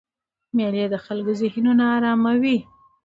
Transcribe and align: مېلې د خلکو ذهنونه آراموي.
مېلې 0.55 0.85
د 0.89 0.95
خلکو 1.05 1.31
ذهنونه 1.41 1.83
آراموي. 1.97 2.57